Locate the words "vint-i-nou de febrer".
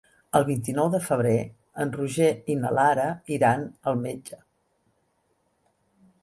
0.45-1.33